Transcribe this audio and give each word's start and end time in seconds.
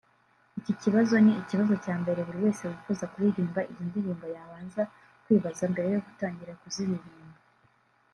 Iki 0.59 0.73
kibazo 0.81 1.13
ni 1.23 1.33
ikibazo 1.41 1.73
cya 1.83 1.95
mbere 2.01 2.19
buri 2.27 2.39
wese 2.45 2.61
wifuza 2.71 3.09
kuririmba 3.13 3.59
izi 3.71 3.83
ndirimbo 3.89 4.25
yabanza 4.35 4.81
kwibaza 5.23 5.63
mbere 5.73 5.87
yo 5.93 5.99
gutangira 6.05 6.59
kuziririmba 6.61 7.39